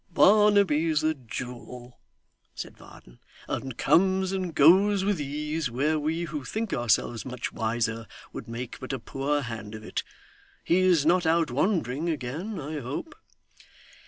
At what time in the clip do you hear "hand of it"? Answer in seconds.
9.43-10.01